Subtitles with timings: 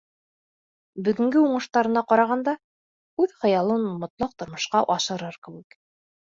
[1.07, 2.55] Бөгөнгө уңыштарына ҡарағанда,
[3.25, 5.79] үҙ хыялын ул мотлаҡ тормошҡа ашырыр кеүек.